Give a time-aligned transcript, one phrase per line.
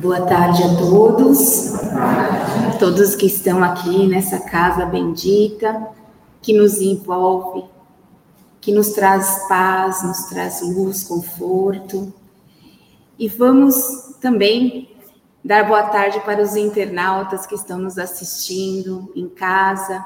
[0.00, 1.72] Boa tarde a todos,
[2.78, 5.88] todos que estão aqui nessa casa bendita,
[6.40, 7.68] que nos envolve,
[8.62, 12.14] que nos traz paz, nos traz luz, conforto.
[13.18, 14.88] E vamos também
[15.44, 20.02] dar boa tarde para os internautas que estão nos assistindo em casa,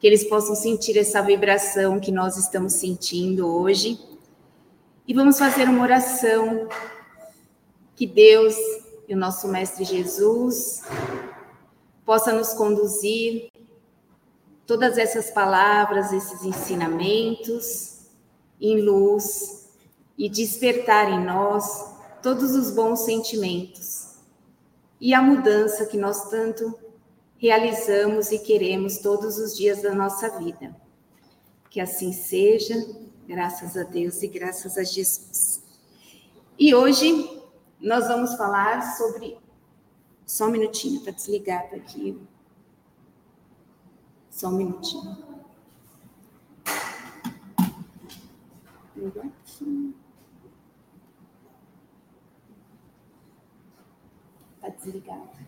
[0.00, 4.00] que eles possam sentir essa vibração que nós estamos sentindo hoje.
[5.06, 6.66] E vamos fazer uma oração
[7.94, 8.56] que Deus
[9.08, 10.82] e o nosso Mestre Jesus
[12.04, 13.50] possa nos conduzir
[14.66, 18.00] todas essas palavras, esses ensinamentos
[18.60, 19.68] em luz
[20.16, 24.14] e despertar em nós todos os bons sentimentos
[25.00, 26.78] e a mudança que nós tanto
[27.36, 30.74] realizamos e queremos todos os dias da nossa vida.
[31.68, 32.74] Que assim seja,
[33.26, 35.62] graças a Deus e graças a Jesus.
[36.58, 37.42] E hoje
[37.84, 39.38] nós vamos falar sobre.
[40.26, 42.18] Só um minutinho, está desligado aqui.
[44.30, 45.18] Só um minutinho.
[54.56, 55.43] Está desligado.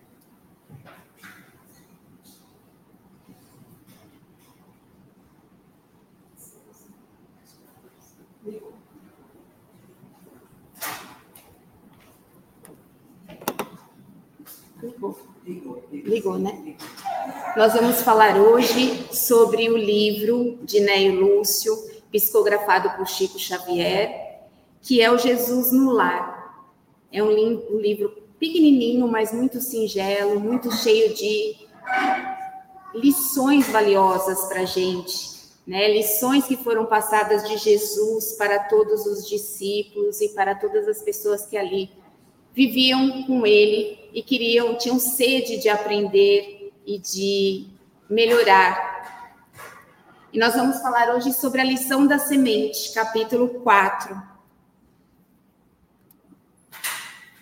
[14.83, 15.17] Ligou.
[15.91, 16.77] Ligou, né?
[17.57, 21.75] Nós vamos falar hoje sobre o livro de Neio Lúcio,
[22.13, 24.43] psicografado por Chico Xavier,
[24.83, 26.67] que é o Jesus no Lar.
[27.11, 31.57] É um, livro pequenininho, mas muito singelo, muito cheio de
[32.95, 35.91] lições valiosas para a gente, né?
[35.91, 41.47] Lições que foram passadas de Jesus para todos os discípulos e para todas as pessoas
[41.47, 41.91] que ali
[42.57, 47.67] viviam com ele e queriam, tinham sede de aprender e de
[48.09, 48.97] melhorar.
[50.33, 54.23] E nós vamos falar hoje sobre a lição da semente, capítulo 4.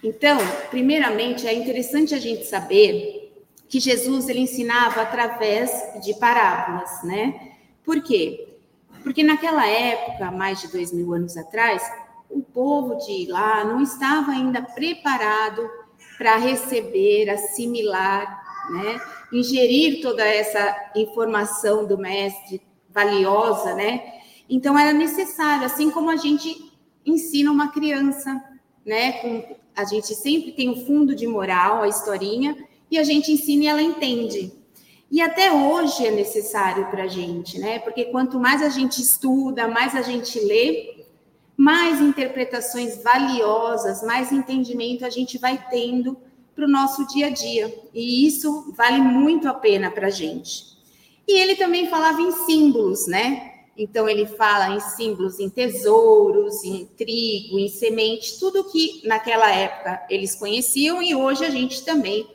[0.02, 0.36] Então,
[0.68, 5.70] primeiramente, é interessante a gente saber que Jesus ele ensinava através
[6.04, 7.52] de parábolas, né?
[7.84, 8.48] Por quê?
[9.04, 11.82] Porque naquela época, mais de dois mil anos atrás,
[12.54, 15.68] povo de lá não estava ainda preparado
[16.16, 19.00] para receber, assimilar, né,
[19.32, 24.14] ingerir toda essa informação do mestre valiosa, né?
[24.48, 26.72] Então era necessário, assim como a gente
[27.04, 28.42] ensina uma criança,
[28.86, 29.12] né?
[29.14, 32.56] Com, a gente sempre tem o fundo de moral, a historinha,
[32.88, 34.52] e a gente ensina e ela entende.
[35.10, 37.80] E até hoje é necessário para a gente, né?
[37.80, 41.03] Porque quanto mais a gente estuda, mais a gente lê,
[41.56, 46.16] mais interpretações valiosas, mais entendimento a gente vai tendo
[46.54, 47.74] para o nosso dia a dia.
[47.92, 50.74] E isso vale muito a pena para a gente.
[51.26, 53.52] E ele também falava em símbolos, né?
[53.76, 60.06] Então, ele fala em símbolos, em tesouros, em trigo, em semente, tudo que naquela época
[60.08, 62.28] eles conheciam e hoje a gente também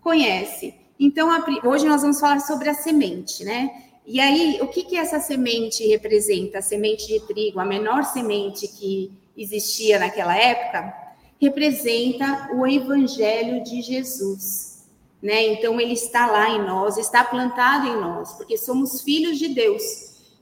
[0.00, 0.74] conhece.
[0.98, 1.28] Então,
[1.64, 3.87] hoje nós vamos falar sobre a semente, né?
[4.10, 6.60] E aí, o que, que essa semente representa?
[6.60, 10.94] A semente de trigo, a menor semente que existia naquela época,
[11.38, 14.88] representa o evangelho de Jesus.
[15.22, 15.48] Né?
[15.48, 19.82] Então, ele está lá em nós, está plantado em nós, porque somos filhos de Deus.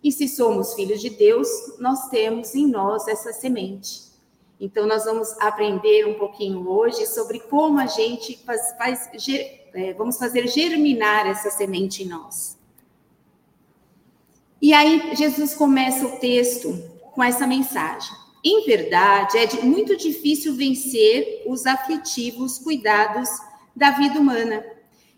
[0.01, 1.49] E se somos filhos de Deus,
[1.81, 4.03] nós temos em nós essa semente.
[4.61, 9.11] Então, nós vamos aprender um pouquinho hoje sobre como a gente faz, faz
[9.75, 12.56] é, vamos fazer germinar essa semente em nós.
[14.67, 16.77] E aí Jesus começa o texto
[17.15, 18.11] com essa mensagem.
[18.43, 23.29] Em verdade, é muito difícil vencer os aflitivos cuidados
[23.77, 24.67] da vida humana.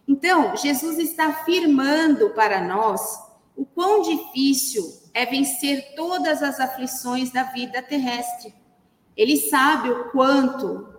[0.06, 3.00] Então, Jesus está afirmando para nós
[3.56, 4.85] o quão difícil
[5.15, 8.53] é vencer todas as aflições da vida terrestre.
[9.17, 10.93] Ele sabe o quanto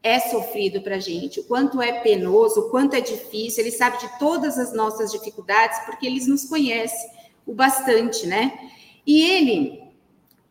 [0.00, 3.64] é sofrido para a gente, o quanto é penoso, o quanto é difícil.
[3.64, 7.12] Ele sabe de todas as nossas dificuldades, porque ele nos conhece
[7.46, 8.70] o bastante, né?
[9.06, 9.82] E ele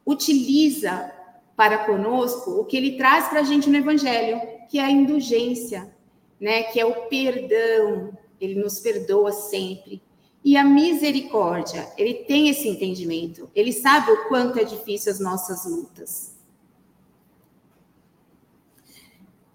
[0.05, 1.11] utiliza
[1.55, 5.93] para conosco o que ele traz para a gente no Evangelho, que é a indulgência,
[6.39, 6.63] né?
[6.63, 10.01] Que é o perdão, ele nos perdoa sempre.
[10.43, 15.65] E a misericórdia, ele tem esse entendimento, ele sabe o quanto é difícil as nossas
[15.65, 16.33] lutas.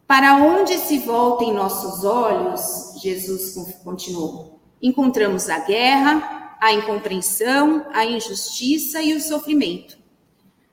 [0.06, 3.52] Para onde se voltem nossos olhos, Jesus
[3.84, 9.98] continuou, encontramos a guerra, a incompreensão, a injustiça e o sofrimento.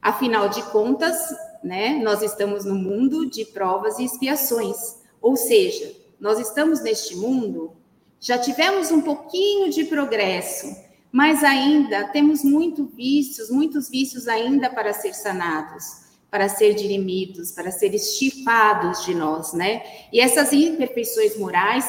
[0.02, 1.18] Afinal de contas,
[1.64, 7.74] né, nós estamos no mundo de provas e expiações, Ou seja, nós estamos neste mundo,
[8.20, 10.68] já tivemos um pouquinho de progresso,
[11.12, 16.06] mas ainda temos muito vícios, muitos vícios ainda para ser sanados
[16.36, 19.82] para ser dirimidos, para ser estipados de nós, né?
[20.12, 21.86] E essas imperfeições morais,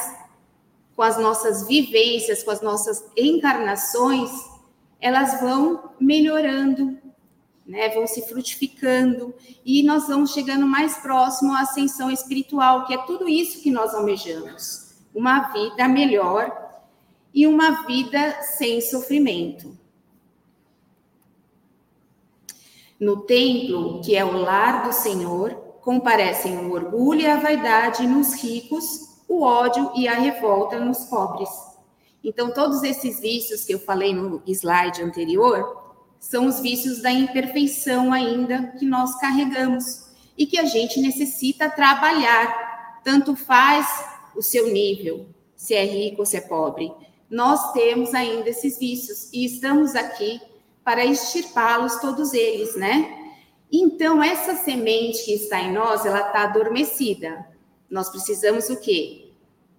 [0.97, 4.31] com as nossas vivências, com as nossas encarnações,
[4.99, 6.97] elas vão melhorando,
[7.63, 7.89] né?
[7.89, 9.31] Vão se frutificando
[9.63, 13.93] e nós vamos chegando mais próximo à ascensão espiritual, que é tudo isso que nós
[13.93, 14.95] almejamos.
[15.13, 16.51] Uma vida melhor
[17.31, 19.77] e uma vida sem sofrimento.
[22.99, 25.53] No templo, que é o lar do Senhor,
[25.83, 31.49] comparecem o orgulho e a vaidade nos ricos, o ódio e a revolta nos pobres.
[32.23, 35.85] Então, todos esses vícios que eu falei no slide anterior
[36.19, 40.07] são os vícios da imperfeição ainda que nós carregamos
[40.37, 43.01] e que a gente necessita trabalhar.
[43.03, 43.87] Tanto faz
[44.35, 46.91] o seu nível, se é rico ou se é pobre.
[47.29, 50.41] Nós temos ainda esses vícios e estamos aqui
[50.83, 53.33] para extirpá-los todos eles, né?
[53.71, 57.45] Então, essa semente que está em nós, ela está adormecida.
[57.89, 59.31] Nós precisamos o quê?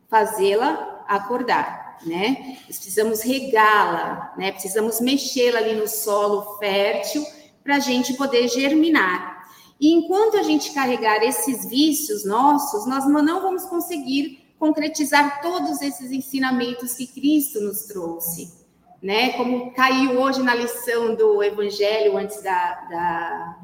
[0.08, 2.58] Fazê-la acordar, né?
[2.66, 4.52] Precisamos regá-la, né?
[4.52, 7.24] Precisamos mexê-la ali no solo fértil
[7.62, 9.38] para a gente poder germinar.
[9.80, 16.10] E enquanto a gente carregar esses vícios nossos, nós não vamos conseguir concretizar todos esses
[16.10, 18.58] ensinamentos que Cristo nos trouxe
[19.02, 19.32] né?
[19.34, 23.58] Como caiu hoje na lição do Evangelho antes da, da,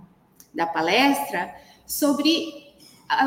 [0.54, 1.54] da palestra,
[1.86, 2.63] sobre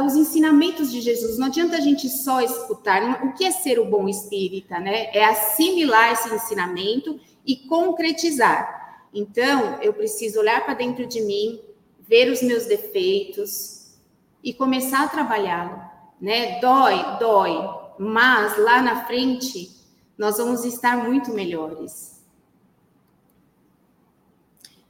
[0.03, 1.38] os ensinamentos de Jesus.
[1.38, 3.25] Não adianta a gente só escutar.
[3.25, 5.09] O que é ser o bom espírita, né?
[5.13, 9.07] É assimilar esse ensinamento e concretizar.
[9.13, 11.62] Então, eu preciso olhar para dentro de mim,
[12.00, 13.95] ver os meus defeitos
[14.44, 15.81] e começar a trabalhá-lo,
[16.19, 16.59] né?
[16.59, 19.71] Dói, dói, mas lá na frente
[20.18, 22.18] nós vamos estar muito melhores.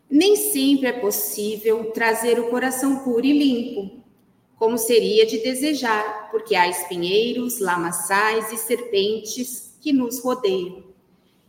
[0.10, 4.04] Nem sempre é possível trazer o coração puro e limpo,
[4.58, 10.84] como seria de desejar, porque há espinheiros, lamaçais e serpentes que nos rodeiam.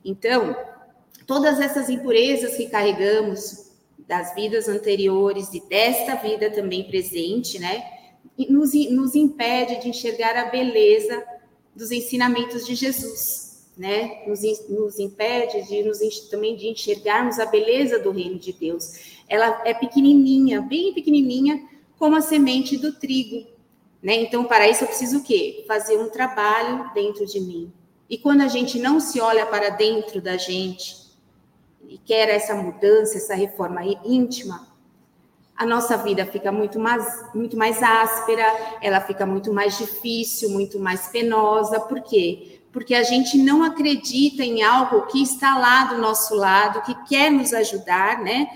[0.04, 0.54] Então,
[1.26, 3.70] todas essas impurezas que carregamos
[4.06, 7.82] das vidas anteriores e desta vida também presente, né,
[8.48, 11.24] nos, nos impede de enxergar a beleza
[11.74, 18.00] dos ensinamentos de Jesus né, nos, nos impede de nos também de enxergarmos a beleza
[18.00, 19.20] do reino de Deus.
[19.28, 21.64] Ela é pequenininha, bem pequenininha,
[21.98, 23.46] como a semente do trigo,
[24.02, 24.14] né?
[24.14, 25.64] Então, para isso eu preciso o quê?
[25.66, 27.72] Fazer um trabalho dentro de mim.
[28.08, 30.96] E quando a gente não se olha para dentro da gente
[31.86, 34.68] e quer essa mudança, essa reforma íntima,
[35.56, 38.44] a nossa vida fica muito mais, muito mais áspera,
[38.80, 41.80] ela fica muito mais difícil, muito mais penosa.
[41.80, 42.58] Por quê?
[42.72, 47.30] porque a gente não acredita em algo que está lá do nosso lado, que quer
[47.30, 48.46] nos ajudar, né?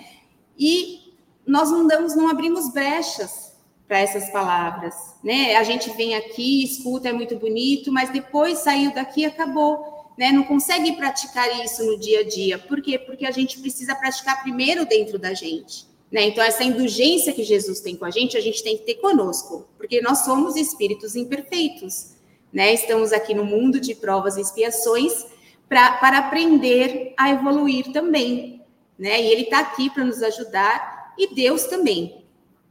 [0.58, 1.01] E
[1.46, 3.52] nós não damos, não abrimos brechas
[3.88, 5.56] para essas palavras, né?
[5.56, 10.32] A gente vem aqui, escuta, é muito bonito, mas depois saiu daqui acabou, né?
[10.32, 12.58] Não consegue praticar isso no dia a dia.
[12.58, 12.98] Por quê?
[12.98, 15.86] Porque a gente precisa praticar primeiro dentro da gente.
[16.10, 16.24] Né?
[16.24, 19.66] Então, essa indulgência que Jesus tem com a gente, a gente tem que ter conosco,
[19.78, 22.12] porque nós somos espíritos imperfeitos
[22.52, 22.74] né?
[22.74, 25.26] Estamos aqui no mundo de provas e expiações
[25.68, 28.60] pra, para aprender a evoluir também,
[28.98, 29.20] né?
[29.20, 32.24] E Ele está aqui para nos ajudar e Deus também.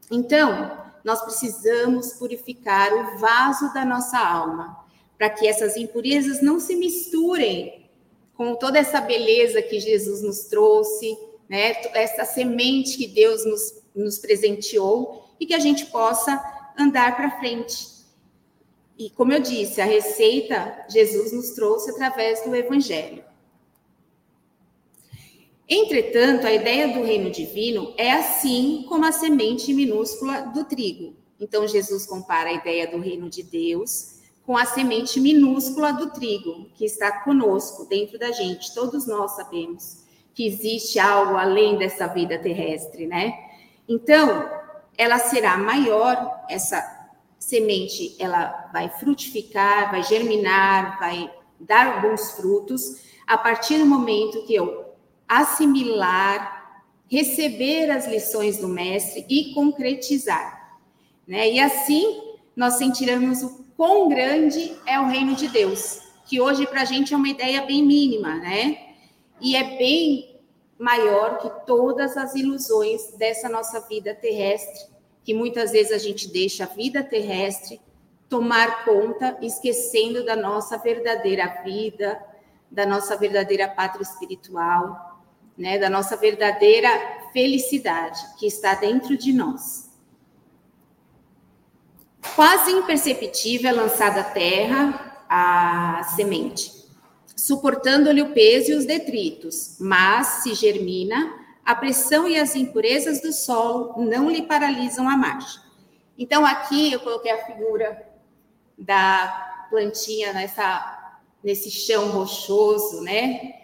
[0.09, 4.77] Então, nós precisamos purificar o vaso da nossa alma,
[5.17, 7.89] para que essas impurezas não se misturem
[8.33, 11.17] com toda essa beleza que Jesus nos trouxe,
[11.47, 11.73] né?
[11.93, 16.41] Essa semente que Deus nos, nos presenteou e que a gente possa
[16.77, 17.91] andar para frente.
[18.97, 23.23] E como eu disse, a receita Jesus nos trouxe através do Evangelho.
[25.73, 31.15] Entretanto, a ideia do reino divino é assim como a semente minúscula do trigo.
[31.39, 36.69] Então, Jesus compara a ideia do reino de Deus com a semente minúscula do trigo,
[36.75, 38.73] que está conosco, dentro da gente.
[38.75, 43.33] Todos nós sabemos que existe algo além dessa vida terrestre, né?
[43.87, 44.49] Então,
[44.97, 46.83] ela será maior, essa
[47.39, 54.53] semente ela vai frutificar, vai germinar, vai dar bons frutos a partir do momento que
[54.53, 54.80] eu
[55.31, 60.77] assimilar, receber as lições do mestre e concretizar,
[61.25, 61.49] né?
[61.49, 62.21] E assim
[62.55, 67.13] nós sentiremos o quão grande é o reino de Deus, que hoje para a gente
[67.13, 68.89] é uma ideia bem mínima, né?
[69.39, 70.41] E é bem
[70.77, 74.91] maior que todas as ilusões dessa nossa vida terrestre
[75.23, 77.79] que muitas vezes a gente deixa a vida terrestre
[78.27, 82.21] tomar conta, esquecendo da nossa verdadeira vida,
[82.69, 85.10] da nossa verdadeira pátria espiritual,
[85.57, 86.89] né, da nossa verdadeira
[87.31, 89.89] felicidade que está dentro de nós.
[92.35, 96.71] Quase imperceptível é lançada à terra a semente,
[97.35, 103.31] suportando-lhe o peso e os detritos, mas se germina, a pressão e as impurezas do
[103.31, 105.61] solo não lhe paralisam a marcha.
[106.17, 108.07] Então, aqui eu coloquei a figura
[108.77, 113.60] da plantinha nessa, nesse chão rochoso, né?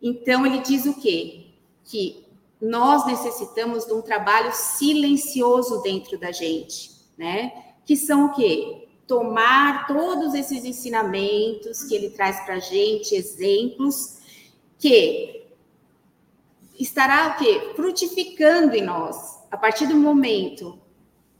[0.00, 1.46] Então, ele diz o quê?
[1.84, 2.24] Que
[2.60, 7.52] nós necessitamos de um trabalho silencioso dentro da gente, né?
[7.84, 8.88] Que são o quê?
[9.06, 14.18] Tomar todos esses ensinamentos que ele traz para a gente, exemplos,
[14.78, 15.46] que
[16.78, 17.72] estará o quê?
[17.74, 19.38] Frutificando em nós.
[19.50, 20.78] A partir do momento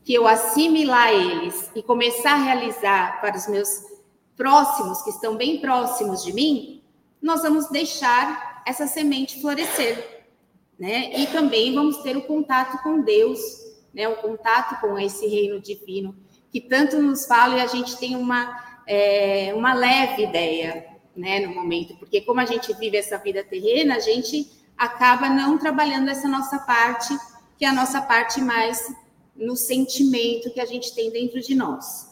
[0.04, 3.68] que eu assimilar eles e começar a realizar para os meus
[4.36, 6.82] próximos, que estão bem próximos de mim,
[7.20, 10.26] nós vamos deixar essa semente florescer,
[10.78, 11.10] né?
[11.18, 13.40] E também vamos ter o contato com Deus,
[13.94, 14.06] né?
[14.06, 16.14] O contato com esse reino divino
[16.52, 21.40] que tanto nos fala e a gente tem uma é, uma leve ideia, né?
[21.40, 24.46] No momento, porque como a gente vive essa vida terrena, a gente
[24.76, 27.16] acaba não trabalhando essa nossa parte,
[27.58, 28.86] que é a nossa parte mais
[29.34, 32.07] no sentimento que a gente tem dentro de nós.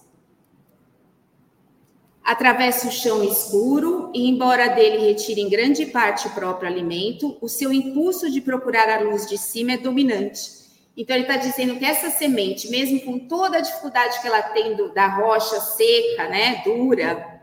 [2.26, 7.48] Atravessa o chão escuro e, embora dele retire em grande parte o próprio alimento, o
[7.48, 10.66] seu impulso de procurar a luz de cima é dominante.
[10.96, 14.74] Então, ele está dizendo que essa semente, mesmo com toda a dificuldade que ela tem
[14.74, 17.42] do, da rocha seca, né, dura,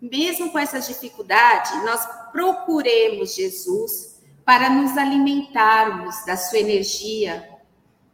[0.00, 7.48] mesmo com essas dificuldades, nós procuremos Jesus para nos alimentarmos da sua energia,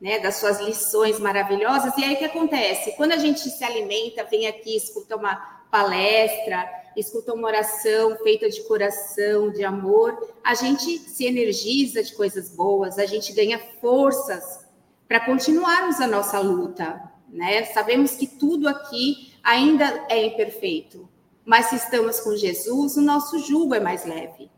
[0.00, 1.92] né, das suas lições maravilhosas.
[1.99, 2.92] E aí o que acontece?
[2.92, 8.63] Quando a gente se alimenta, vem aqui, escuta uma palestra, escuta uma oração feita de
[8.63, 14.67] coração, de amor, a gente se energiza de coisas boas, a gente ganha forças
[15.07, 17.65] para continuarmos a nossa luta, né?
[17.67, 21.09] Sabemos que tudo aqui ainda é imperfeito,
[21.45, 24.51] mas se estamos com Jesus, o nosso jugo é mais leve.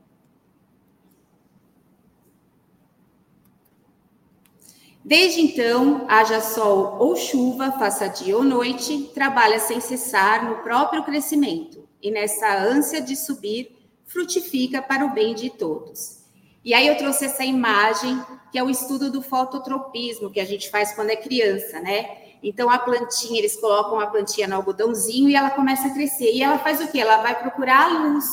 [5.08, 11.02] Desde então, haja sol ou chuva, faça dia ou noite, trabalha sem cessar no próprio
[11.02, 13.74] crescimento e nessa ânsia de subir,
[14.04, 16.18] frutifica para o bem de todos.
[16.62, 18.22] E aí eu trouxe essa imagem,
[18.52, 22.18] que é o estudo do fototropismo, que a gente faz quando é criança, né?
[22.42, 26.34] Então a plantinha, eles colocam a plantinha no algodãozinho e ela começa a crescer.
[26.34, 27.00] E ela faz o quê?
[27.00, 28.26] Ela vai procurar a luz,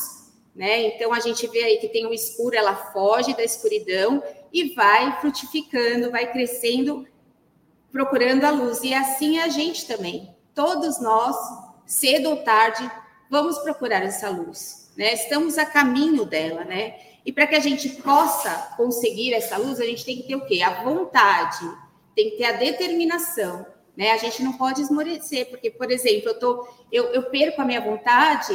[0.53, 0.88] né?
[0.88, 4.22] Então a gente vê aí que tem o escuro, ela foge da escuridão
[4.55, 7.05] e vai frutificando, vai crescendo,
[7.91, 8.81] procurando a luz.
[8.83, 10.33] E assim é a gente também.
[10.53, 11.35] Todos nós,
[11.85, 12.89] cedo ou tarde,
[13.29, 15.13] vamos procurar essa luz, né?
[15.13, 16.95] Estamos a caminho dela, né?
[17.25, 20.45] E para que a gente possa conseguir essa luz, a gente tem que ter o
[20.45, 20.62] quê?
[20.62, 21.69] A vontade,
[22.15, 23.65] tem que ter a determinação,
[23.97, 24.12] né?
[24.13, 27.81] A gente não pode esmorecer, porque, por exemplo, eu, tô, eu, eu perco a minha
[27.81, 28.53] vontade,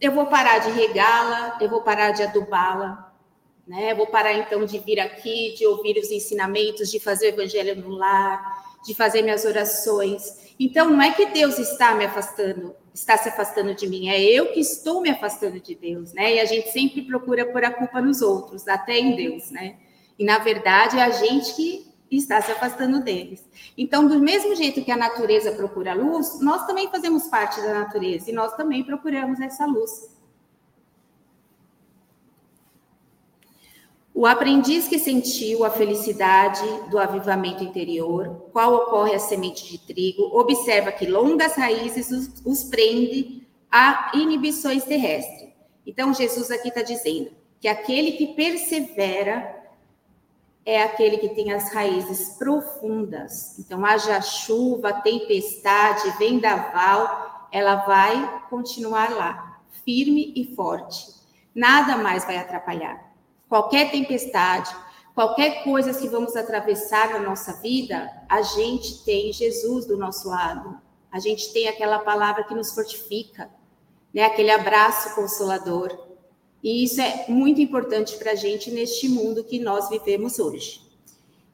[0.00, 3.13] eu vou parar de regá-la, eu vou parar de adubá-la,
[3.66, 3.94] né?
[3.94, 7.90] Vou parar então de vir aqui, de ouvir os ensinamentos, de fazer o evangelho no
[7.90, 10.54] lar, de fazer minhas orações.
[10.58, 14.52] Então, não é que Deus está me afastando, está se afastando de mim, é eu
[14.52, 16.36] que estou me afastando de Deus, né?
[16.36, 19.76] E a gente sempre procura pôr a culpa nos outros, até em Deus, né?
[20.18, 23.44] E na verdade é a gente que está se afastando deles.
[23.76, 28.30] Então, do mesmo jeito que a natureza procura luz, nós também fazemos parte da natureza
[28.30, 30.13] e nós também procuramos essa luz.
[34.16, 40.38] O aprendiz que sentiu a felicidade do avivamento interior, qual ocorre a semente de trigo,
[40.38, 45.52] observa que longas raízes os, os prende a inibições terrestres.
[45.84, 49.52] Então, Jesus aqui está dizendo que aquele que persevera
[50.64, 53.58] é aquele que tem as raízes profundas.
[53.58, 61.12] Então, haja chuva, tempestade, vendaval, ela vai continuar lá, firme e forte.
[61.52, 63.13] Nada mais vai atrapalhar
[63.54, 64.74] qualquer tempestade,
[65.14, 70.76] qualquer coisa que vamos atravessar na nossa vida, a gente tem Jesus do nosso lado.
[71.08, 73.48] A gente tem aquela palavra que nos fortifica,
[74.12, 74.24] né?
[74.24, 75.96] Aquele abraço consolador.
[76.64, 80.82] E isso é muito importante para a gente neste mundo que nós vivemos hoje.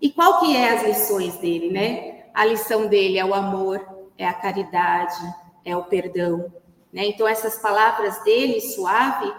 [0.00, 2.30] E qual que é as lições dele, né?
[2.32, 5.20] A lição dele é o amor, é a caridade,
[5.66, 6.50] é o perdão,
[6.90, 7.04] né?
[7.04, 9.30] Então essas palavras dele suave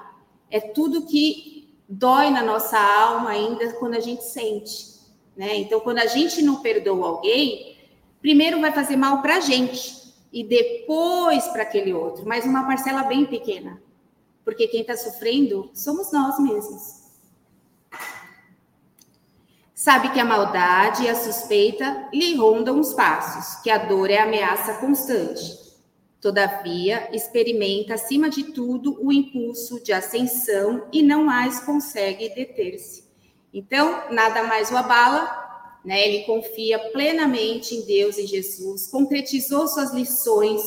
[0.52, 1.61] é tudo que
[1.92, 4.98] dói na nossa alma ainda quando a gente sente,
[5.36, 5.58] né?
[5.58, 7.78] Então, quando a gente não perdoa alguém,
[8.22, 10.00] primeiro vai fazer mal para a gente,
[10.32, 13.82] e depois para aquele outro, mas uma parcela bem pequena,
[14.46, 17.02] porque quem está sofrendo somos nós mesmos.
[19.76, 24.20] Sabe que a maldade e a suspeita lhe rondam os passos, que a dor é
[24.20, 25.60] ameaça constante.
[26.22, 33.04] Todavia, experimenta acima de tudo o impulso de ascensão e não mais consegue deter-se.
[33.52, 36.08] Então, nada mais o abala, né?
[36.08, 40.62] Ele confia plenamente em Deus e Jesus, concretizou suas lições,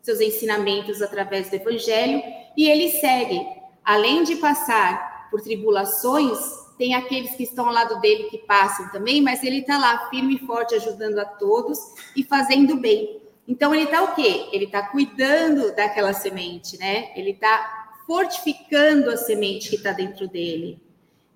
[0.00, 2.22] seus ensinamentos através do Evangelho
[2.56, 3.44] e ele segue.
[3.84, 6.38] Além de passar por tribulações,
[6.78, 10.36] tem aqueles que estão ao lado dele que passam também, mas ele está lá firme
[10.36, 11.78] e forte, ajudando a todos
[12.16, 13.20] e fazendo bem.
[13.46, 14.48] Então ele está o quê?
[14.52, 17.10] Ele está cuidando daquela semente, né?
[17.16, 20.80] Ele está fortificando a semente que está dentro dele,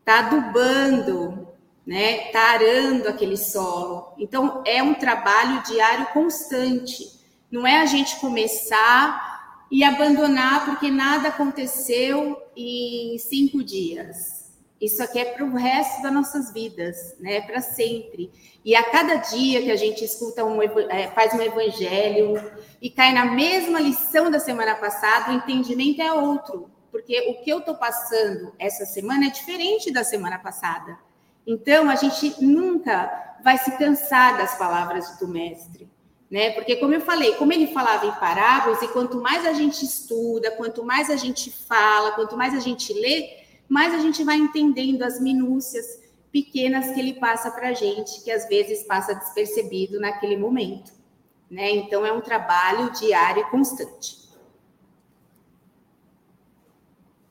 [0.00, 1.49] está adubando,
[1.87, 2.30] né?
[2.32, 4.12] Tá arando aquele solo.
[4.18, 7.08] Então é um trabalho diário constante.
[7.50, 14.43] Não é a gente começar e abandonar porque nada aconteceu em cinco dias.
[14.85, 17.41] Isso aqui é para o resto das nossas vidas, né?
[17.41, 18.31] Para sempre.
[18.62, 22.35] E a cada dia que a gente escuta um, é, faz um evangelho
[22.83, 27.49] e cai na mesma lição da semana passada, o entendimento é outro, porque o que
[27.49, 30.99] eu estou passando essa semana é diferente da semana passada.
[31.47, 35.88] Então, a gente nunca vai se cansar das palavras do mestre,
[36.31, 36.50] né?
[36.50, 40.50] Porque, como eu falei, como ele falava em parábolas, e quanto mais a gente estuda,
[40.50, 45.02] quanto mais a gente fala, quanto mais a gente lê, mais a gente vai entendendo
[45.02, 50.37] as minúcias pequenas que ele passa para a gente, que às vezes passa despercebido naquele
[50.37, 50.92] momento,
[51.50, 51.70] né?
[51.70, 54.24] Então, é um trabalho diário e constante.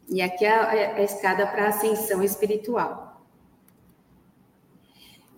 [0.09, 3.25] E aqui é a escada para a ascensão espiritual.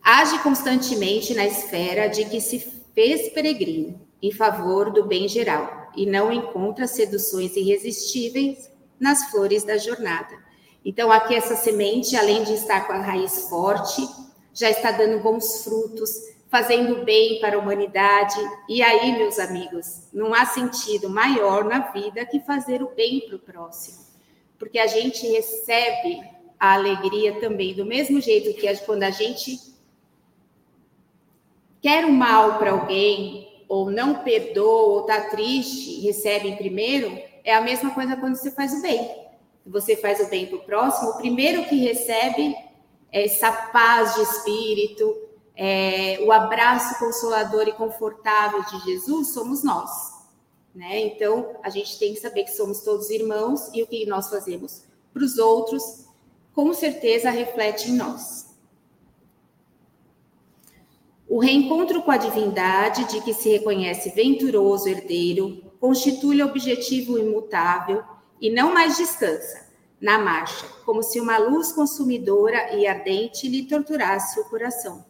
[0.03, 2.59] Age constantemente na esfera de que se
[2.93, 9.77] fez peregrino, em favor do bem geral, e não encontra seduções irresistíveis nas flores da
[9.77, 10.37] jornada.
[10.85, 14.07] Então, aqui essa semente, além de estar com a raiz forte,
[14.53, 16.11] já está dando bons frutos,
[16.47, 18.37] fazendo bem para a humanidade.
[18.69, 23.35] E aí, meus amigos, não há sentido maior na vida que fazer o bem para
[23.35, 24.05] o próximo,
[24.59, 26.21] porque a gente recebe
[26.59, 29.59] a alegria também, do mesmo jeito que quando a gente
[31.81, 37.61] quer o mal para alguém, ou não perdoa, ou está triste, recebe primeiro, é a
[37.61, 39.24] mesma coisa quando você faz o bem.
[39.65, 42.55] Você faz o bem para o próximo, o primeiro que recebe
[43.11, 45.25] é essa paz de espírito,
[45.55, 49.89] é, o abraço consolador e confortável de Jesus somos nós.
[50.73, 50.99] Né?
[50.99, 54.83] Então, a gente tem que saber que somos todos irmãos e o que nós fazemos
[55.13, 56.05] para os outros,
[56.53, 58.53] com certeza reflete em nós.
[61.27, 68.03] O reencontro com a divindade, de que se reconhece venturoso herdeiro, constitui objetivo imutável
[68.45, 69.65] e não mais descansa
[69.99, 75.03] na marcha, como se uma luz consumidora e ardente lhe torturasse o coração.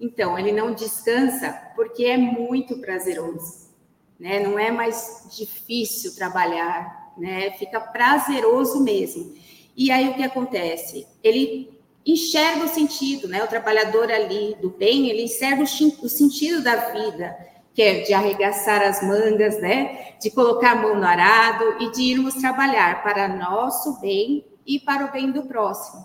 [0.00, 3.70] Então, ele não descansa porque é muito prazeroso,
[4.16, 4.38] né?
[4.38, 7.50] Não é mais difícil trabalhar, né?
[7.58, 9.34] Fica prazeroso mesmo.
[9.76, 11.04] E aí o que acontece?
[11.20, 13.42] Ele enxerga o sentido, né?
[13.42, 17.36] O trabalhador ali do bem, ele enxerga o, o sentido da vida,
[17.78, 20.16] que é de arregaçar as mangas, né?
[20.20, 25.06] De colocar a mão no arado e de irmos trabalhar para nosso bem e para
[25.06, 26.04] o bem do próximo.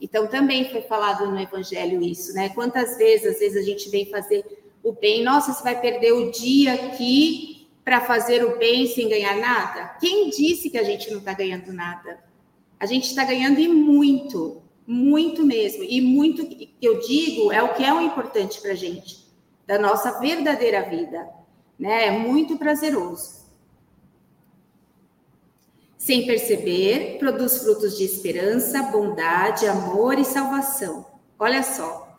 [0.00, 2.48] Então, também foi falado no Evangelho isso, né?
[2.48, 4.44] Quantas vezes, às vezes, a gente vem fazer
[4.82, 9.36] o bem, nossa, você vai perder o dia aqui para fazer o bem sem ganhar
[9.36, 9.96] nada?
[10.00, 12.18] Quem disse que a gente não está ganhando nada?
[12.80, 14.60] A gente está ganhando e muito.
[14.84, 15.84] Muito mesmo.
[15.84, 16.44] E muito
[16.82, 19.21] eu digo é o que é o importante para a gente,
[19.72, 21.26] da nossa verdadeira vida.
[21.78, 22.08] Né?
[22.08, 23.40] É muito prazeroso.
[25.96, 31.06] Sem perceber, produz frutos de esperança, bondade, amor e salvação.
[31.38, 32.18] Olha só.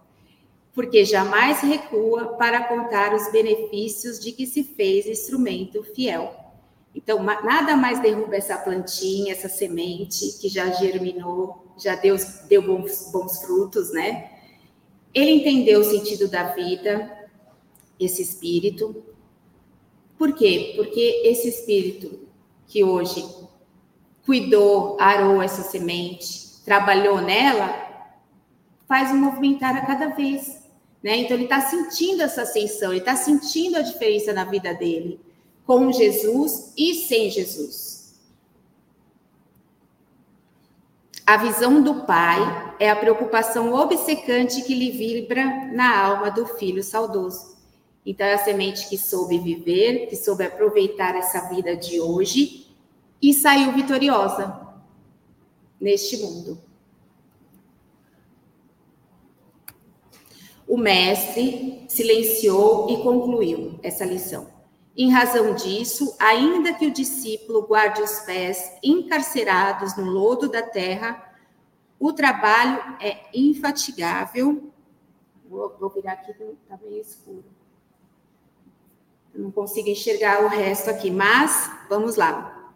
[0.73, 6.33] Porque jamais recua para contar os benefícios de que se fez instrumento fiel.
[6.95, 12.15] Então, nada mais derruba essa plantinha, essa semente que já germinou, já deu,
[12.47, 14.31] deu bons, bons frutos, né?
[15.13, 17.22] Ele entendeu o sentido da vida,
[18.05, 19.03] esse espírito.
[20.17, 20.73] Por quê?
[20.75, 22.27] Porque esse espírito
[22.67, 23.25] que hoje
[24.25, 27.83] cuidou, arou essa semente, trabalhou nela,
[28.87, 30.63] faz o movimentar a cada vez.
[31.03, 31.17] Né?
[31.17, 35.19] Então, ele está sentindo essa ascensão, ele está sentindo a diferença na vida dele,
[35.65, 37.93] com Jesus e sem Jesus.
[41.25, 46.83] A visão do pai é a preocupação obcecante que lhe vibra na alma do filho
[46.83, 47.52] saudoso.
[48.05, 52.67] Então, é a semente que soube viver, que soube aproveitar essa vida de hoje
[53.21, 54.75] e saiu vitoriosa
[55.79, 56.61] neste mundo.
[60.67, 64.51] O mestre silenciou e concluiu essa lição.
[64.95, 71.33] Em razão disso, ainda que o discípulo guarde os pés encarcerados no lodo da terra,
[71.99, 74.71] o trabalho é infatigável.
[75.49, 77.43] Vou, vou virar aqui, está meio escuro.
[79.33, 82.71] Não consigo enxergar o resto aqui, mas vamos lá.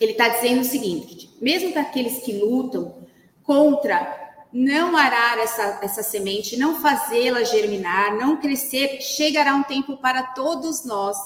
[0.00, 2.94] Ele está dizendo o seguinte: mesmo daqueles que lutam
[3.42, 4.16] contra
[4.52, 10.84] não arar essa, essa semente, não fazê-la germinar, não crescer, chegará um tempo para todos
[10.84, 11.16] nós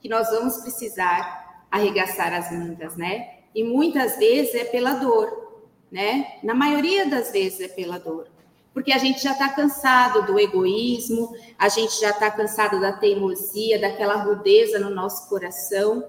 [0.00, 3.38] que nós vamos precisar arregaçar as mangas, né?
[3.54, 6.38] E muitas vezes é pela dor, né?
[6.42, 8.28] Na maioria das vezes é pela dor.
[8.78, 13.76] Porque a gente já está cansado do egoísmo, a gente já está cansado da teimosia,
[13.76, 16.08] daquela rudeza no nosso coração.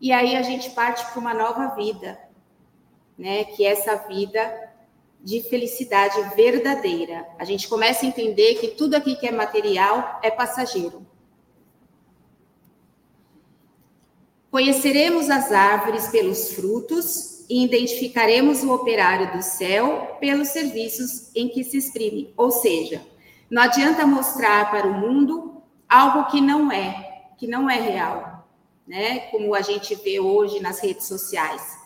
[0.00, 2.18] E aí a gente parte para uma nova vida,
[3.16, 3.44] né?
[3.44, 4.72] Que é essa vida
[5.20, 7.24] de felicidade verdadeira.
[7.38, 11.06] A gente começa a entender que tudo aqui que é material é passageiro.
[14.50, 21.64] Conheceremos as árvores pelos frutos e identificaremos o operário do céu pelos serviços em que
[21.64, 22.32] se exprime.
[22.36, 23.04] Ou seja,
[23.50, 28.48] não adianta mostrar para o mundo algo que não é, que não é real,
[28.86, 29.18] né?
[29.32, 31.76] Como a gente vê hoje nas redes sociais.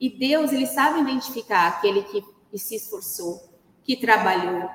[0.00, 2.22] E Deus, ele sabe identificar aquele que
[2.56, 3.42] se esforçou,
[3.82, 4.70] que trabalhou,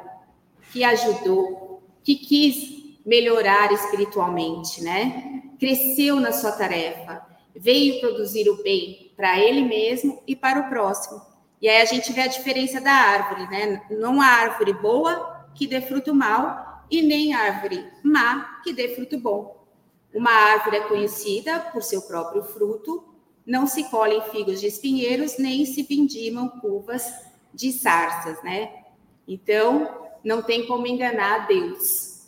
[0.73, 5.43] que ajudou, que quis melhorar espiritualmente, né?
[5.57, 7.25] Cresceu na sua tarefa,
[7.57, 11.21] veio produzir o bem para ele mesmo e para o próximo.
[11.59, 13.83] E aí a gente vê a diferença da árvore, né?
[13.89, 19.19] Não há árvore boa que dê fruto mal e nem árvore má que dê fruto
[19.19, 19.65] bom.
[20.13, 23.03] Uma árvore é conhecida por seu próprio fruto,
[23.45, 27.11] não se colhem figos de espinheiros, nem se vindimam cuvas
[27.53, 28.83] de sarças, né?
[29.27, 32.27] Então, não tem como enganar Deus,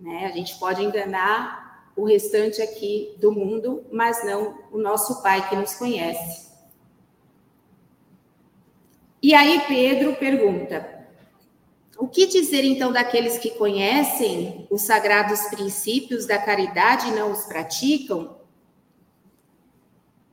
[0.00, 0.26] né?
[0.26, 1.63] A gente pode enganar
[1.96, 6.52] o restante aqui do mundo, mas não o nosso Pai que nos conhece.
[9.22, 11.06] E aí Pedro pergunta:
[11.96, 17.44] o que dizer então daqueles que conhecem os sagrados princípios da caridade e não os
[17.44, 18.36] praticam?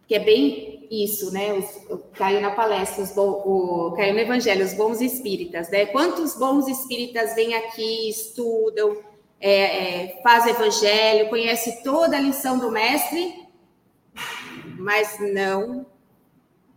[0.08, 1.54] Que é bem isso, né?
[1.54, 5.86] Os, caiu na palestra, os, o, caiu no Evangelho, os bons espíritas, né?
[5.86, 8.98] Quantos bons espíritas vêm aqui, estudam,
[9.42, 13.48] é, é, fazem Evangelho, conhece toda a lição do Mestre,
[14.78, 15.86] mas não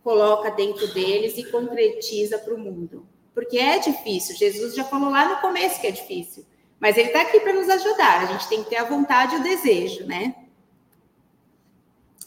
[0.03, 3.07] coloca dentro deles e concretiza para o mundo.
[3.33, 6.45] Porque é difícil, Jesus já falou lá no começo que é difícil,
[6.79, 9.39] mas ele está aqui para nos ajudar, a gente tem que ter a vontade e
[9.39, 10.35] o desejo, né?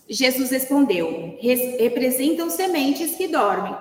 [0.09, 1.39] Jesus respondeu:
[1.79, 3.77] representam sementes que dormem,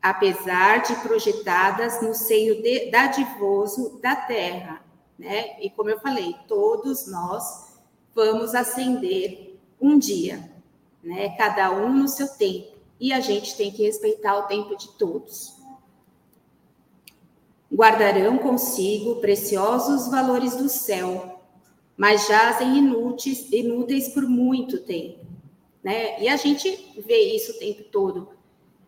[0.00, 4.82] apesar de projetadas no seio de, dadivoso da terra.
[5.18, 5.60] Né?
[5.60, 7.78] E como eu falei, todos nós
[8.14, 10.50] vamos ascender um dia,
[11.02, 11.30] né?
[11.36, 12.72] cada um no seu tempo.
[12.98, 15.56] E a gente tem que respeitar o tempo de todos.
[17.72, 21.40] Guardarão consigo preciosos valores do céu,
[21.96, 25.22] mas jazem inúteis, inúteis por muito tempo
[25.82, 26.20] né?
[26.22, 28.28] E a gente vê isso o tempo todo.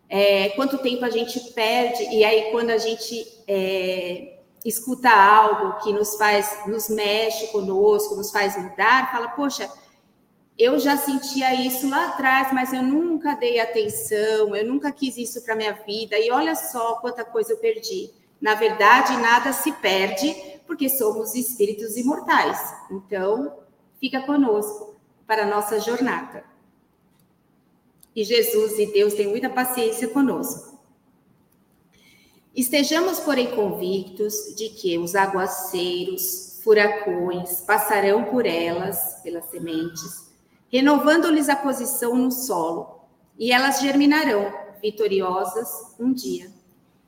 [0.07, 4.34] É, quanto tempo a gente perde, e aí quando a gente é,
[4.65, 9.71] escuta algo que nos faz, nos mexe conosco, nos faz mudar, fala, poxa,
[10.57, 15.43] eu já sentia isso lá atrás, mas eu nunca dei atenção, eu nunca quis isso
[15.43, 18.11] para minha vida, e olha só quanta coisa eu perdi.
[18.41, 20.33] Na verdade, nada se perde,
[20.65, 22.59] porque somos espíritos imortais.
[22.89, 23.59] Então,
[23.99, 24.95] fica conosco
[25.27, 26.43] para a nossa jornada.
[28.15, 30.74] E Jesus e Deus têm muita paciência conosco.
[32.55, 40.31] Estejamos, porém, convictos de que os aguaceiros, furacões passarão por elas, pelas sementes,
[40.71, 43.01] renovando-lhes a posição no solo,
[43.37, 46.49] e elas germinarão vitoriosas um dia.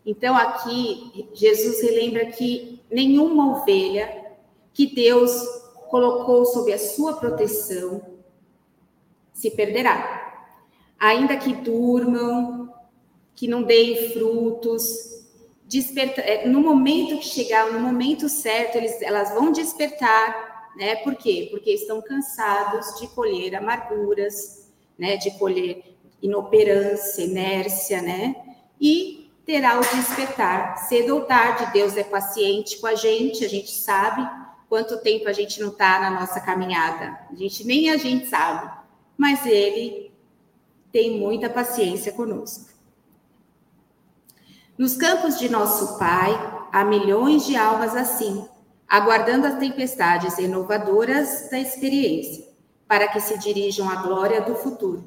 [0.05, 4.25] Então, aqui, Jesus relembra que nenhuma ovelha
[4.73, 5.31] que Deus
[5.89, 8.01] colocou sob a sua proteção
[9.33, 10.17] se perderá
[10.99, 12.73] ainda que durmam,
[13.35, 15.26] que não deem frutos,
[15.67, 20.95] desperta, é, no momento que chegar, no momento certo, eles, elas vão despertar, né?
[20.97, 21.49] Por quê?
[21.51, 25.17] Porque estão cansados de colher amarguras, né?
[25.17, 25.83] De colher
[26.21, 28.35] inoperância, inércia, né?
[28.79, 30.77] E terá o despertar.
[30.87, 34.27] Cedo ou tarde, Deus é paciente com a gente, a gente sabe,
[34.69, 37.17] quanto tempo a gente não está na nossa caminhada.
[37.29, 38.71] A gente nem a gente sabe,
[39.17, 40.11] mas ele
[40.91, 42.76] tem muita paciência conosco.
[44.77, 46.31] Nos campos de nosso Pai
[46.71, 48.47] há milhões de almas assim,
[48.87, 52.45] aguardando as tempestades inovadoras da experiência,
[52.87, 55.03] para que se dirijam à glória do futuro.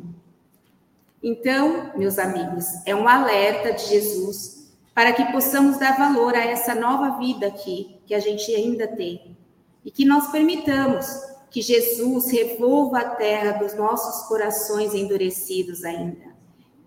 [1.22, 6.74] Então, meus amigos, é um alerta de Jesus para que possamos dar valor a essa
[6.74, 9.36] nova vida aqui que a gente ainda tem
[9.84, 11.06] e que nós permitamos
[11.48, 16.30] que Jesus revolva a terra dos nossos corações endurecidos ainda.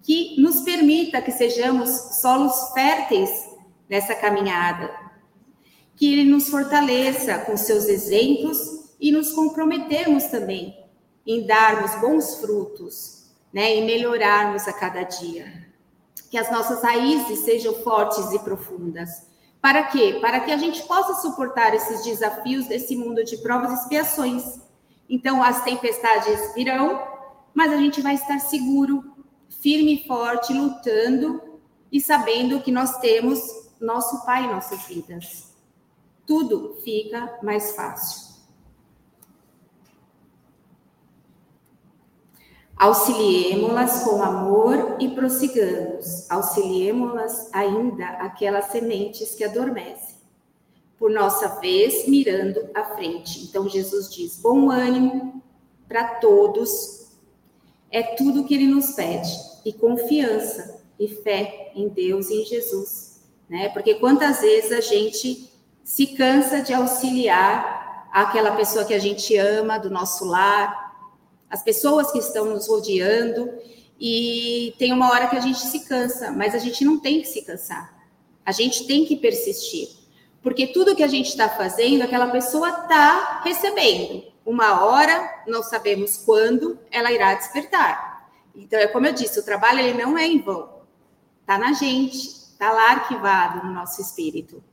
[0.03, 1.89] Que nos permita que sejamos
[2.21, 3.49] solos férteis
[3.89, 4.91] nessa caminhada.
[5.95, 10.77] Que Ele nos fortaleça com seus exemplos e nos comprometermos também
[11.25, 15.67] em darmos bons frutos, né, e melhorarmos a cada dia.
[16.29, 20.17] Que as nossas raízes sejam fortes e profundas para quê?
[20.19, 24.59] Para que a gente possa suportar esses desafios desse mundo de provas e expiações.
[25.09, 27.01] Então, as tempestades virão,
[27.53, 29.12] mas a gente vai estar seguro,
[29.61, 31.41] firme e forte, lutando
[31.91, 33.39] e sabendo que nós temos
[33.79, 35.53] nosso Pai em nossas vidas.
[36.25, 38.33] Tudo fica mais fácil.
[42.77, 46.29] Auxiliemo-las com amor e prossigamos.
[46.29, 50.15] Auxiliemo-las ainda aquelas sementes que adormecem.
[50.97, 53.43] Por nossa vez, mirando à frente.
[53.43, 55.41] Então, Jesus diz: bom ânimo
[55.87, 57.02] para todos.
[57.93, 59.29] É tudo que ele nos pede.
[59.63, 63.21] E confiança e fé em Deus e em Jesus.
[63.47, 63.69] Né?
[63.69, 65.47] Porque quantas vezes a gente
[65.83, 71.13] se cansa de auxiliar aquela pessoa que a gente ama, do nosso lar,
[71.49, 73.47] as pessoas que estão nos rodeando,
[73.99, 77.27] e tem uma hora que a gente se cansa, mas a gente não tem que
[77.27, 77.93] se cansar.
[78.43, 79.87] A gente tem que persistir.
[80.41, 84.32] Porque tudo que a gente está fazendo, aquela pessoa está recebendo.
[84.45, 88.29] Uma hora, não sabemos quando, ela irá despertar.
[88.53, 90.81] Então, é como eu disse, o trabalho ele não é em vão.
[91.41, 94.63] Está na gente, está lá arquivado no nosso espírito.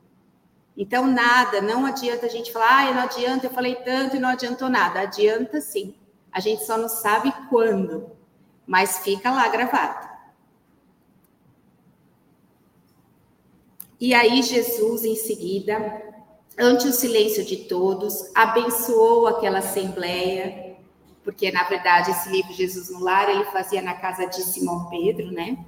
[0.76, 4.28] Então, nada, não adianta a gente falar, ah, não adianta, eu falei tanto e não
[4.28, 5.00] adiantou nada.
[5.00, 5.94] Adianta sim.
[6.33, 8.11] A gente só não sabe quando,
[8.66, 10.09] mas fica lá gravado.
[14.00, 16.09] E aí Jesus, em seguida,
[16.60, 20.76] ante o silêncio de todos, abençoou aquela assembleia,
[21.24, 25.30] porque na verdade esse livro Jesus no Lar ele fazia na casa de Simão Pedro,
[25.32, 25.58] né?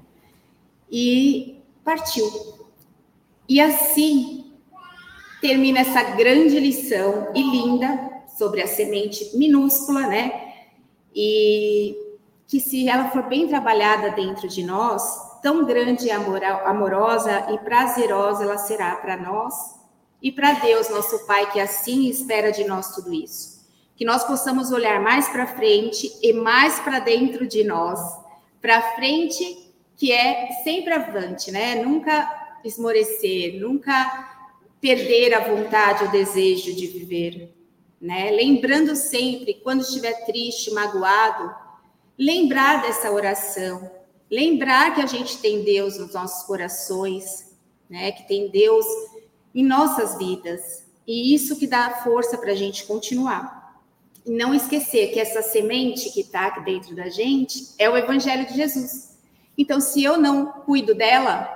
[0.90, 2.30] E partiu.
[3.48, 4.52] E assim
[5.40, 10.52] termina essa grande lição e linda sobre a semente minúscula, né?
[11.14, 11.96] e
[12.46, 15.02] que se ela for bem trabalhada dentro de nós,
[15.42, 19.81] tão grande, amorosa e prazerosa ela será para nós
[20.22, 23.66] e para Deus, nosso Pai, que assim espera de nós tudo isso.
[23.96, 28.00] Que nós possamos olhar mais para frente e mais para dentro de nós,
[28.60, 31.82] para frente que é sempre avante, né?
[31.82, 34.30] Nunca esmorecer, nunca
[34.80, 37.52] perder a vontade, o desejo de viver
[38.02, 38.32] né?
[38.32, 41.54] Lembrando sempre, quando estiver triste, magoado,
[42.18, 43.88] lembrar dessa oração,
[44.28, 47.56] lembrar que a gente tem Deus nos nossos corações,
[47.88, 48.10] né?
[48.10, 48.84] Que tem Deus
[49.54, 50.86] em nossas vidas.
[51.06, 53.80] E isso que dá força para a gente continuar.
[54.24, 58.46] E não esquecer que essa semente que está aqui dentro da gente é o Evangelho
[58.46, 59.18] de Jesus.
[59.58, 61.48] Então, se eu não cuido dela,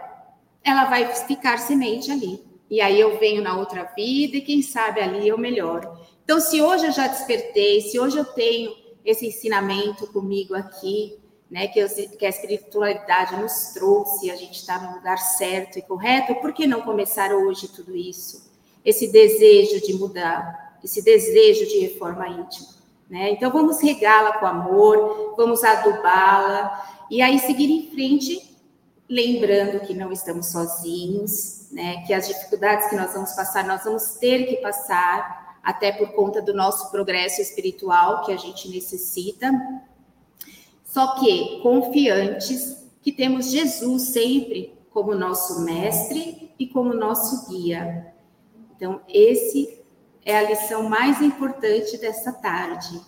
[0.63, 2.45] ela vai ficar semente ali.
[2.69, 5.97] E aí eu venho na outra vida e quem sabe ali eu melhoro.
[6.25, 11.17] Então, se hoje eu já despertei, se hoje eu tenho esse ensinamento comigo aqui,
[11.51, 15.83] né, que, eu, que a espiritualidade nos trouxe, a gente está no lugar certo e
[15.83, 18.51] correto, por que não começar hoje tudo isso?
[18.85, 22.69] Esse desejo de mudar, esse desejo de reforma íntima.
[23.09, 23.31] Né?
[23.31, 28.57] Então, vamos regá-la com amor, vamos adubá-la e aí seguir em frente,
[29.09, 32.03] lembrando que não estamos sozinhos, né?
[32.07, 36.41] que as dificuldades que nós vamos passar, nós vamos ter que passar, até por conta
[36.41, 39.51] do nosso progresso espiritual que a gente necessita.
[40.97, 48.15] Só que confiantes que temos Jesus sempre como nosso mestre e como nosso guia.
[48.75, 49.79] Então, esse
[50.25, 52.99] é a lição mais importante dessa tarde,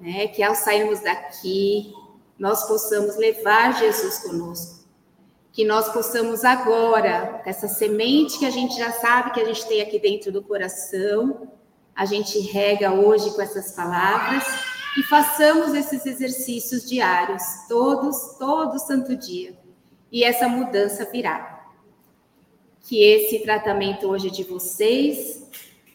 [0.00, 0.28] né?
[0.28, 1.92] Que ao sairmos daqui,
[2.38, 4.88] nós possamos levar Jesus conosco.
[5.52, 9.82] Que nós possamos agora, essa semente que a gente já sabe que a gente tem
[9.82, 11.52] aqui dentro do coração,
[11.94, 19.16] a gente rega hoje com essas palavras e façamos esses exercícios diários, todos, todo santo
[19.16, 19.56] dia.
[20.10, 21.68] E essa mudança virá.
[22.80, 25.46] Que esse tratamento hoje de vocês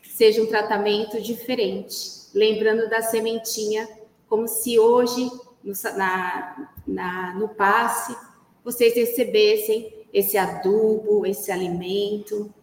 [0.04, 3.88] seja um tratamento diferente, lembrando da sementinha,
[4.30, 5.30] como se hoje,
[5.62, 8.16] no, na, na, no passe,
[8.64, 12.54] vocês recebessem esse adubo, esse alimento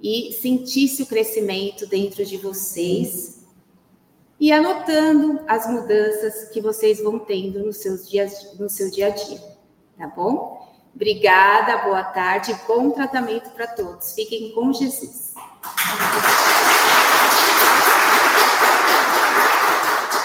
[0.00, 3.39] e sentisse o crescimento dentro de vocês
[4.40, 9.10] e anotando as mudanças que vocês vão tendo nos seus dias, no seu dia a
[9.10, 9.38] dia,
[9.98, 10.66] tá bom?
[10.94, 14.14] Obrigada, boa tarde, bom tratamento para todos.
[14.14, 15.34] Fiquem com Jesus.